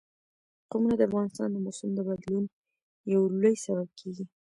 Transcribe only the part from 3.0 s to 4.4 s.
یو لوی سبب کېږي.